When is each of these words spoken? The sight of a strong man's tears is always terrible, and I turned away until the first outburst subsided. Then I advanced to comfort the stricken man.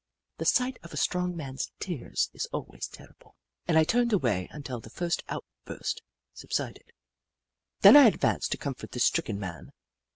The 0.39 0.45
sight 0.45 0.79
of 0.81 0.93
a 0.95 0.97
strong 0.97 1.35
man's 1.37 1.71
tears 1.79 2.31
is 2.33 2.47
always 2.51 2.87
terrible, 2.87 3.35
and 3.67 3.77
I 3.77 3.83
turned 3.83 4.11
away 4.11 4.47
until 4.49 4.79
the 4.79 4.89
first 4.89 5.23
outburst 5.29 6.01
subsided. 6.33 6.91
Then 7.81 7.95
I 7.95 8.05
advanced 8.07 8.51
to 8.53 8.57
comfort 8.57 8.93
the 8.93 8.99
stricken 8.99 9.39
man. 9.39 9.71